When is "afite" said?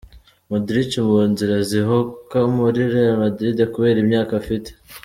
4.41-4.69